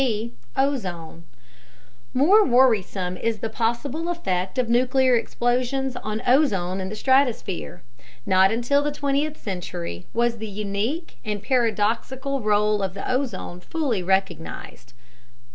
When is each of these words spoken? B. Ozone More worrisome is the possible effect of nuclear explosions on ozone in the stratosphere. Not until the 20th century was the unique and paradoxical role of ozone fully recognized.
B. 0.03 0.33
Ozone 0.57 1.25
More 2.11 2.43
worrisome 2.43 3.17
is 3.17 3.37
the 3.37 3.51
possible 3.51 4.09
effect 4.09 4.57
of 4.57 4.67
nuclear 4.67 5.15
explosions 5.15 5.95
on 5.95 6.23
ozone 6.25 6.81
in 6.81 6.89
the 6.89 6.95
stratosphere. 6.95 7.83
Not 8.25 8.51
until 8.51 8.81
the 8.81 8.91
20th 8.91 9.37
century 9.37 10.07
was 10.11 10.39
the 10.39 10.47
unique 10.49 11.19
and 11.23 11.43
paradoxical 11.43 12.41
role 12.41 12.81
of 12.81 12.97
ozone 12.97 13.59
fully 13.59 14.01
recognized. 14.01 14.93